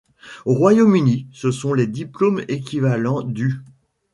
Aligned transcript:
Au 0.45 0.55
Royaume-Uni, 0.55 1.27
ce 1.31 1.51
sont 1.51 1.75
les 1.75 1.85
diplômes 1.85 2.43
équivalents 2.47 3.21
du'. 3.21 3.59